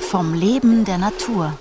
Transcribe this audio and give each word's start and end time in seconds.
Vom 0.00 0.34
Leben 0.34 0.84
der 0.84 0.98
Natur. 0.98 1.58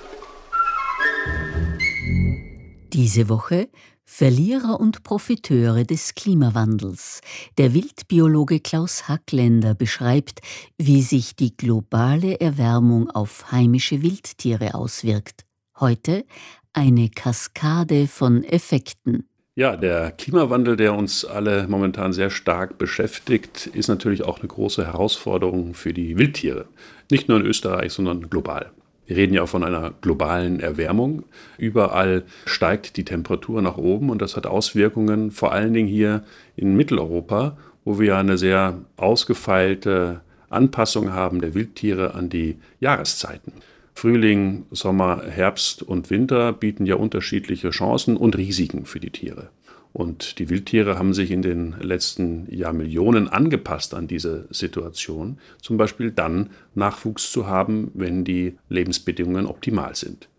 Diese 2.93 3.27
Woche 3.29 3.69
Verlierer 4.05 4.79
und 4.79 5.03
Profiteure 5.03 5.83
des 5.83 6.15
Klimawandels. 6.15 7.21
Der 7.57 7.73
Wildbiologe 7.73 8.59
Klaus 8.59 9.07
Hackländer 9.07 9.75
beschreibt, 9.75 10.39
wie 10.77 11.03
sich 11.03 11.35
die 11.35 11.55
globale 11.55 12.39
Erwärmung 12.39 13.09
auf 13.09 13.51
heimische 13.51 14.01
Wildtiere 14.01 14.73
auswirkt. 14.73 15.45
Heute 15.79 16.25
eine 16.73 17.09
Kaskade 17.09 18.07
von 18.07 18.43
Effekten. 18.43 19.29
Ja, 19.59 19.75
der 19.75 20.11
Klimawandel, 20.11 20.77
der 20.77 20.93
uns 20.93 21.25
alle 21.25 21.67
momentan 21.67 22.13
sehr 22.13 22.29
stark 22.29 22.77
beschäftigt, 22.77 23.67
ist 23.67 23.89
natürlich 23.89 24.23
auch 24.23 24.39
eine 24.39 24.47
große 24.47 24.85
Herausforderung 24.85 25.73
für 25.73 25.91
die 25.91 26.17
Wildtiere. 26.17 26.63
Nicht 27.11 27.27
nur 27.27 27.41
in 27.41 27.45
Österreich, 27.45 27.91
sondern 27.91 28.29
global. 28.29 28.71
Wir 29.05 29.17
reden 29.17 29.33
ja 29.33 29.43
auch 29.43 29.49
von 29.49 29.65
einer 29.65 29.91
globalen 29.99 30.61
Erwärmung. 30.61 31.23
Überall 31.57 32.23
steigt 32.45 32.95
die 32.95 33.03
Temperatur 33.03 33.61
nach 33.61 33.75
oben 33.75 34.09
und 34.09 34.21
das 34.21 34.37
hat 34.37 34.47
Auswirkungen 34.47 35.29
vor 35.29 35.51
allen 35.51 35.73
Dingen 35.73 35.89
hier 35.89 36.23
in 36.55 36.77
Mitteleuropa, 36.77 37.57
wo 37.83 37.99
wir 37.99 38.15
eine 38.15 38.37
sehr 38.37 38.77
ausgefeilte 38.95 40.21
Anpassung 40.49 41.11
haben 41.11 41.41
der 41.41 41.53
Wildtiere 41.53 42.13
an 42.15 42.29
die 42.29 42.55
Jahreszeiten. 42.79 43.51
Frühling, 43.99 44.65
Sommer, 44.71 45.23
Herbst 45.25 45.83
und 45.83 46.09
Winter 46.09 46.53
bieten 46.53 46.85
ja 46.85 46.95
unterschiedliche 46.95 47.71
Chancen 47.71 48.15
und 48.15 48.37
Risiken 48.37 48.85
für 48.85 49.01
die 49.01 49.09
Tiere. 49.09 49.49
Und 49.91 50.39
die 50.39 50.49
Wildtiere 50.49 50.97
haben 50.97 51.13
sich 51.13 51.31
in 51.31 51.41
den 51.41 51.75
letzten 51.81 52.47
Jahrmillionen 52.49 53.27
angepasst 53.27 53.93
an 53.93 54.07
diese 54.07 54.47
Situation, 54.51 55.37
zum 55.61 55.75
Beispiel 55.75 56.11
dann 56.11 56.51
Nachwuchs 56.75 57.29
zu 57.29 57.47
haben, 57.47 57.91
wenn 57.93 58.23
die 58.23 58.57
Lebensbedingungen 58.69 59.45
optimal 59.45 59.93
sind. 59.95 60.29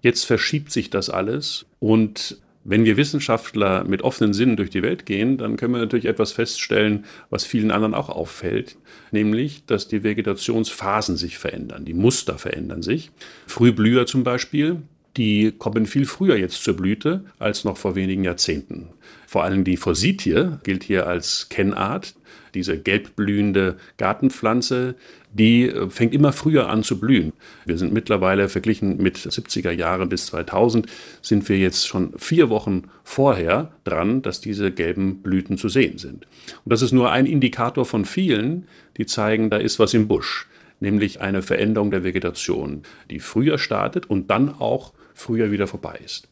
Jetzt 0.00 0.24
verschiebt 0.24 0.72
sich 0.72 0.88
das 0.88 1.10
alles 1.10 1.66
und 1.78 2.40
wenn 2.70 2.84
wir 2.84 2.96
Wissenschaftler 2.96 3.82
mit 3.82 4.02
offenen 4.02 4.32
Sinnen 4.32 4.56
durch 4.56 4.70
die 4.70 4.82
Welt 4.82 5.04
gehen, 5.04 5.38
dann 5.38 5.56
können 5.56 5.74
wir 5.74 5.80
natürlich 5.80 6.06
etwas 6.06 6.30
feststellen, 6.30 7.04
was 7.28 7.44
vielen 7.44 7.72
anderen 7.72 7.94
auch 7.94 8.08
auffällt, 8.08 8.76
nämlich, 9.10 9.64
dass 9.66 9.88
die 9.88 10.04
Vegetationsphasen 10.04 11.16
sich 11.16 11.36
verändern, 11.36 11.84
die 11.84 11.94
Muster 11.94 12.38
verändern 12.38 12.82
sich. 12.82 13.10
Frühblüher 13.48 14.06
zum 14.06 14.22
Beispiel, 14.22 14.82
die 15.16 15.50
kommen 15.50 15.86
viel 15.86 16.06
früher 16.06 16.36
jetzt 16.36 16.62
zur 16.62 16.76
Blüte 16.76 17.24
als 17.40 17.64
noch 17.64 17.76
vor 17.76 17.96
wenigen 17.96 18.22
Jahrzehnten. 18.22 18.90
Vor 19.26 19.42
allem 19.42 19.64
die 19.64 19.76
Forsythie 19.76 20.58
gilt 20.62 20.84
hier 20.84 21.08
als 21.08 21.48
Kennart. 21.48 22.14
Diese 22.54 22.78
gelbblühende 22.78 23.76
Gartenpflanze, 23.96 24.94
die 25.32 25.68
äh, 25.68 25.90
fängt 25.90 26.14
immer 26.14 26.32
früher 26.32 26.68
an 26.68 26.82
zu 26.82 26.98
blühen. 26.98 27.32
Wir 27.66 27.78
sind 27.78 27.92
mittlerweile 27.92 28.48
verglichen 28.48 28.96
mit 28.98 29.18
70er 29.18 29.70
Jahren 29.70 30.08
bis 30.08 30.26
2000 30.26 30.86
sind 31.22 31.48
wir 31.48 31.58
jetzt 31.58 31.86
schon 31.86 32.12
vier 32.18 32.50
Wochen 32.50 32.84
vorher 33.04 33.72
dran, 33.84 34.22
dass 34.22 34.40
diese 34.40 34.72
gelben 34.72 35.22
Blüten 35.22 35.56
zu 35.56 35.68
sehen 35.68 35.98
sind. 35.98 36.26
Und 36.64 36.72
das 36.72 36.82
ist 36.82 36.92
nur 36.92 37.12
ein 37.12 37.26
Indikator 37.26 37.84
von 37.84 38.04
vielen, 38.04 38.66
die 38.96 39.06
zeigen, 39.06 39.50
da 39.50 39.56
ist 39.56 39.78
was 39.78 39.94
im 39.94 40.08
Busch 40.08 40.46
nämlich 40.80 41.20
eine 41.20 41.42
Veränderung 41.42 41.90
der 41.90 42.04
Vegetation, 42.04 42.82
die 43.10 43.20
früher 43.20 43.58
startet 43.58 44.08
und 44.08 44.30
dann 44.30 44.48
auch 44.48 44.92
früher 45.14 45.50
wieder 45.50 45.66
vorbei 45.66 46.00
ist. 46.04 46.29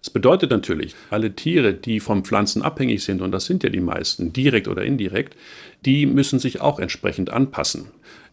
Das 0.00 0.10
bedeutet 0.10 0.50
natürlich, 0.50 0.94
alle 1.10 1.34
Tiere, 1.34 1.74
die 1.74 2.00
von 2.00 2.24
Pflanzen 2.24 2.62
abhängig 2.62 3.04
sind, 3.04 3.20
und 3.22 3.32
das 3.32 3.46
sind 3.46 3.62
ja 3.62 3.70
die 3.70 3.80
meisten, 3.80 4.32
direkt 4.32 4.68
oder 4.68 4.84
indirekt, 4.84 5.36
die 5.84 6.06
müssen 6.06 6.38
sich 6.38 6.60
auch 6.60 6.78
entsprechend 6.78 7.30
anpassen. 7.30 7.88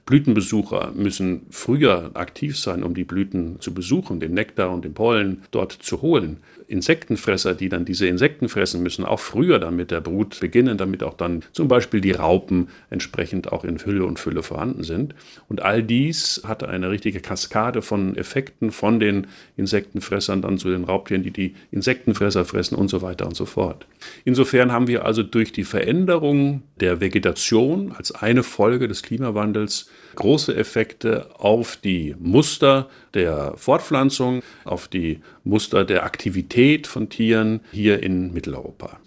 Blütenbesucher 0.05 0.91
müssen 0.95 1.45
früher 1.49 2.11
aktiv 2.13 2.59
sein, 2.59 2.83
um 2.83 2.93
die 2.93 3.05
Blüten 3.05 3.61
zu 3.61 3.73
besuchen, 3.73 4.19
den 4.19 4.33
Nektar 4.33 4.69
und 4.71 4.83
den 4.83 4.93
Pollen 4.93 5.43
dort 5.51 5.71
zu 5.71 6.01
holen. 6.01 6.37
Insektenfresser, 6.67 7.53
die 7.53 7.69
dann 7.69 7.85
diese 7.85 8.07
Insekten 8.07 8.49
fressen, 8.49 8.83
müssen 8.83 9.05
auch 9.05 9.19
früher 9.19 9.59
dann 9.59 9.75
mit 9.75 9.91
der 9.91 10.01
Brut 10.01 10.39
beginnen, 10.39 10.77
damit 10.77 11.03
auch 11.03 11.13
dann 11.13 11.43
zum 11.53 11.67
Beispiel 11.67 12.01
die 12.01 12.11
Raupen 12.11 12.67
entsprechend 12.89 13.51
auch 13.51 13.63
in 13.63 13.77
Hülle 13.77 14.05
und 14.05 14.19
Fülle 14.19 14.43
vorhanden 14.43 14.83
sind. 14.83 15.15
Und 15.47 15.61
all 15.61 15.83
dies 15.83 16.41
hat 16.45 16.63
eine 16.63 16.89
richtige 16.89 17.21
Kaskade 17.21 17.81
von 17.81 18.17
Effekten 18.17 18.71
von 18.71 18.99
den 18.99 19.27
Insektenfressern 19.55 20.41
dann 20.41 20.57
zu 20.57 20.69
den 20.69 20.83
Raubtieren, 20.83 21.23
die 21.23 21.31
die 21.31 21.55
Insektenfresser 21.71 22.43
fressen 22.43 22.75
und 22.75 22.89
so 22.89 23.01
weiter 23.01 23.25
und 23.25 23.35
so 23.35 23.45
fort. 23.45 23.85
Insofern 24.25 24.71
haben 24.71 24.87
wir 24.87 25.05
also 25.05 25.23
durch 25.23 25.53
die 25.53 25.63
Veränderung 25.63 26.63
der 26.79 26.99
Vegetation 26.99 27.93
als 27.93 28.11
eine 28.13 28.43
Folge 28.43 28.87
des 28.87 29.03
Klimawandels 29.03 29.89
große 30.15 30.55
Effekte 30.55 31.29
auf 31.39 31.77
die 31.77 32.15
Muster 32.19 32.89
der 33.13 33.53
Fortpflanzung, 33.57 34.41
auf 34.63 34.87
die 34.87 35.21
Muster 35.43 35.85
der 35.85 36.03
Aktivität 36.03 36.87
von 36.87 37.09
Tieren 37.09 37.61
hier 37.71 38.03
in 38.03 38.33
Mitteleuropa. 38.33 38.99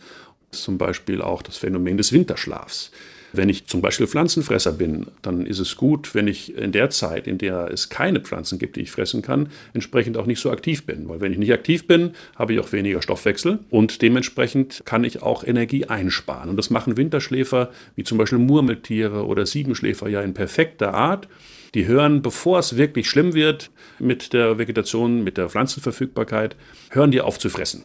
Zum 0.50 0.78
Beispiel 0.78 1.22
auch 1.22 1.42
das 1.42 1.56
Phänomen 1.56 1.96
des 1.96 2.12
Winterschlafs. 2.12 2.90
Wenn 3.36 3.48
ich 3.48 3.66
zum 3.66 3.82
Beispiel 3.82 4.06
Pflanzenfresser 4.06 4.72
bin, 4.72 5.06
dann 5.20 5.44
ist 5.44 5.58
es 5.58 5.76
gut, 5.76 6.14
wenn 6.14 6.26
ich 6.26 6.56
in 6.56 6.72
der 6.72 6.90
Zeit, 6.90 7.26
in 7.26 7.38
der 7.38 7.70
es 7.70 7.88
keine 7.90 8.20
Pflanzen 8.20 8.58
gibt, 8.58 8.76
die 8.76 8.80
ich 8.80 8.90
fressen 8.90 9.20
kann, 9.20 9.50
entsprechend 9.74 10.16
auch 10.16 10.26
nicht 10.26 10.40
so 10.40 10.50
aktiv 10.50 10.86
bin. 10.86 11.08
Weil 11.08 11.20
wenn 11.20 11.32
ich 11.32 11.38
nicht 11.38 11.52
aktiv 11.52 11.86
bin, 11.86 12.12
habe 12.34 12.54
ich 12.54 12.60
auch 12.60 12.72
weniger 12.72 13.02
Stoffwechsel 13.02 13.58
und 13.68 14.00
dementsprechend 14.00 14.82
kann 14.86 15.04
ich 15.04 15.22
auch 15.22 15.44
Energie 15.44 15.84
einsparen. 15.84 16.50
Und 16.50 16.56
das 16.56 16.70
machen 16.70 16.96
Winterschläfer 16.96 17.70
wie 17.94 18.04
zum 18.04 18.16
Beispiel 18.18 18.38
Murmeltiere 18.38 19.26
oder 19.26 19.44
Siebenschläfer 19.44 20.08
ja 20.08 20.22
in 20.22 20.34
perfekter 20.34 20.94
Art. 20.94 21.28
Die 21.74 21.86
hören, 21.86 22.22
bevor 22.22 22.58
es 22.58 22.76
wirklich 22.78 23.10
schlimm 23.10 23.34
wird 23.34 23.70
mit 23.98 24.32
der 24.32 24.56
Vegetation, 24.56 25.24
mit 25.24 25.36
der 25.36 25.50
Pflanzenverfügbarkeit, 25.50 26.56
hören 26.90 27.10
die 27.10 27.20
auf 27.20 27.38
zu 27.38 27.50
fressen. 27.50 27.84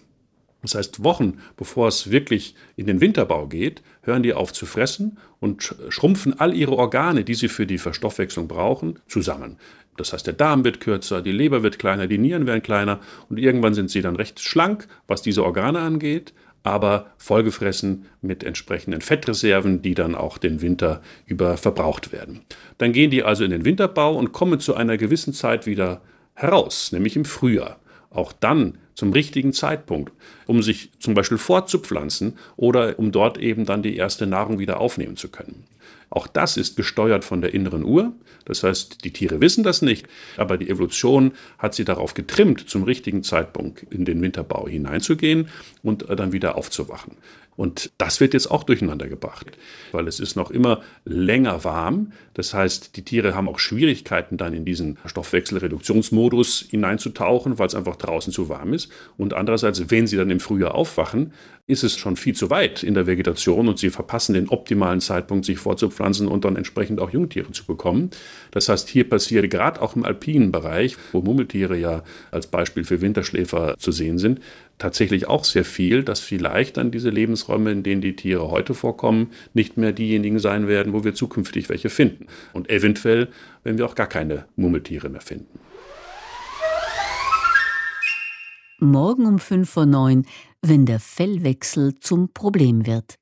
Das 0.62 0.76
heißt, 0.76 1.04
Wochen 1.04 1.40
bevor 1.58 1.88
es 1.88 2.12
wirklich 2.12 2.56
in 2.76 2.88
den 2.88 3.02
Winterbau 3.02 3.48
geht, 3.48 3.82
hören 4.04 4.24
die 4.24 4.34
auf 4.34 4.54
zu 4.54 4.66
fressen 4.66 5.18
und 5.40 5.76
schrumpfen 5.90 6.40
all 6.40 6.54
ihre 6.54 6.78
Organe, 6.78 7.24
die 7.24 7.34
sie 7.34 7.48
für 7.48 7.66
die 7.66 7.80
Verstoffwechslung 7.80 8.48
brauchen, 8.48 9.00
zusammen. 9.08 9.58
Das 9.98 10.14
heißt, 10.14 10.26
der 10.26 10.34
Darm 10.34 10.64
wird 10.64 10.80
kürzer, 10.80 11.22
die 11.22 11.32
Leber 11.32 11.64
wird 11.64 11.80
kleiner, 11.80 12.08
die 12.08 12.18
Nieren 12.18 12.48
werden 12.48 12.62
kleiner 12.62 13.00
und 13.30 13.38
irgendwann 13.38 13.74
sind 13.74 13.90
sie 13.90 14.02
dann 14.02 14.16
recht 14.16 14.40
schlank, 14.40 14.88
was 15.08 15.22
diese 15.22 15.44
Organe 15.44 15.80
angeht, 15.80 16.34
aber 16.64 17.08
vollgefressen 17.18 18.06
mit 18.22 18.44
entsprechenden 18.44 19.02
Fettreserven, 19.02 19.82
die 19.82 19.96
dann 19.96 20.16
auch 20.16 20.38
den 20.38 20.62
Winter 20.62 21.02
über 21.26 21.58
verbraucht 21.58 22.12
werden. 22.12 22.42
Dann 22.78 22.94
gehen 22.94 23.12
die 23.12 23.24
also 23.24 23.44
in 23.44 23.52
den 23.52 23.66
Winterbau 23.66 24.16
und 24.16 24.32
kommen 24.32 24.60
zu 24.60 24.76
einer 24.76 24.98
gewissen 24.98 25.34
Zeit 25.34 25.66
wieder 25.66 26.02
heraus, 26.34 26.92
nämlich 26.92 27.16
im 27.16 27.26
Frühjahr. 27.26 27.81
Auch 28.12 28.34
dann 28.34 28.78
zum 28.94 29.14
richtigen 29.14 29.54
Zeitpunkt, 29.54 30.14
um 30.46 30.62
sich 30.62 30.92
zum 31.00 31.14
Beispiel 31.14 31.38
fortzupflanzen 31.38 32.38
oder 32.58 33.00
um 33.00 33.12
dort 33.12 33.38
eben 33.38 33.66
dann 33.66 33.82
die 33.82 33.96
erste 33.96 34.28
Nahrung 34.28 34.60
wieder 34.60 34.80
aufnehmen 34.80 35.18
zu 35.18 35.30
können. 35.30 35.64
Auch 36.12 36.28
das 36.28 36.58
ist 36.58 36.76
gesteuert 36.76 37.24
von 37.24 37.42
der 37.42 37.54
inneren 37.54 37.86
Uhr. 37.86 38.12
Das 38.44 38.64
heißt, 38.64 39.06
die 39.06 39.14
Tiere 39.14 39.40
wissen 39.40 39.64
das 39.64 39.82
nicht, 39.82 40.08
aber 40.36 40.58
die 40.58 40.70
Evolution 40.70 41.32
hat 41.58 41.74
sie 41.74 41.86
darauf 41.86 42.14
getrimmt, 42.14 42.70
zum 42.70 42.84
richtigen 42.84 43.24
Zeitpunkt 43.24 43.86
in 43.90 44.04
den 44.04 44.22
Winterbau 44.22 44.68
hineinzugehen 44.68 45.48
und 45.84 46.10
dann 46.10 46.34
wieder 46.34 46.58
aufzuwachen. 46.58 47.14
Und 47.62 47.92
das 48.00 48.20
wird 48.20 48.34
jetzt 48.34 48.50
auch 48.50 48.64
durcheinander 48.64 49.08
gebracht, 49.08 49.46
weil 49.92 50.08
es 50.08 50.20
ist 50.20 50.36
noch 50.36 50.50
immer 50.50 50.82
länger 51.06 51.64
warm. 51.64 52.12
Das 52.34 52.56
heißt, 52.56 52.98
die 52.98 53.04
Tiere 53.04 53.36
haben 53.36 53.48
auch 53.48 53.60
Schwierigkeiten, 53.60 54.36
dann 54.36 54.56
in 54.56 54.66
diesen 54.66 54.98
Stoffwechselreduktionsmodus 55.06 56.66
hineinzutauchen, 56.72 57.60
weil 57.60 57.68
es 57.68 57.76
einfach 57.76 57.98
draußen 57.98 58.34
zu 58.34 58.50
warm 58.50 58.74
ist. 58.74 58.92
Und 59.16 59.36
andererseits, 59.36 59.92
wenn 59.92 60.08
sie 60.08 60.18
dann 60.18 60.32
im 60.32 60.40
Frühjahr 60.40 60.74
aufwachen, 60.74 61.34
ist 61.72 61.84
es 61.84 61.98
schon 61.98 62.18
viel 62.18 62.36
zu 62.36 62.50
weit 62.50 62.84
in 62.84 62.94
der 62.94 63.08
Vegetation 63.08 63.70
und 63.70 63.80
sie 63.80 63.90
verpassen 63.90 64.34
den 64.34 64.50
optimalen 64.50 65.00
Zeitpunkt, 65.00 65.46
sich 65.46 65.58
vorzupflanzen 65.58 66.28
und 66.28 66.44
dann 66.44 66.58
entsprechend 66.58 67.00
auch 67.00 67.12
Jungtiere 67.12 67.52
zu 67.52 67.66
bekommen. 67.66 68.12
Das 68.52 68.68
heißt, 68.68 68.90
hier 68.90 69.10
passiert 69.10 69.50
gerade 69.50 69.82
auch 69.82 69.96
im 69.96 70.04
alpinen 70.04 70.52
Bereich, 70.52 70.98
wo 71.14 71.22
Mummeltiere 71.22 71.78
ja 71.78 72.04
als 72.30 72.48
Beispiel 72.48 72.84
für 72.84 73.00
Winterschläfer 73.00 73.76
zu 73.80 73.92
sehen 73.92 74.18
sind, 74.18 74.42
tatsächlich 74.78 75.28
auch 75.28 75.46
sehr 75.46 75.64
viel, 75.64 76.04
dass 76.04 76.20
vielleicht 76.20 76.78
dann 76.78 76.92
diese 76.92 77.10
Lebensräume, 77.10 77.72
in 77.72 77.84
denen 77.84 78.02
die 78.02 78.16
Tiere 78.16 78.52
heute 78.52 78.74
vorkommen, 78.74 79.32
nicht 79.54 79.78
mehr 79.78 79.94
diejenigen 79.94 80.40
sein 80.40 80.68
werden, 80.68 80.92
wo 80.92 81.04
wir 81.04 81.14
zukünftig 81.14 81.70
welche 81.70 81.90
finden. 81.90 82.28
Und 82.52 82.70
eventuell, 82.70 83.30
wenn 83.64 83.78
wir 83.78 83.86
auch 83.86 83.96
gar 83.96 84.08
keine 84.08 84.46
Mummeltiere 84.58 85.08
mehr 85.08 85.22
finden. 85.22 85.71
Morgen 88.84 89.28
um 89.28 89.38
5 89.38 89.70
vor 89.70 89.86
9, 89.86 90.26
wenn 90.64 90.88
der 90.88 91.00
Fellwechsel 91.00 92.00
zum 92.00 92.34
Problem 92.34 92.88
wird. 92.88 93.21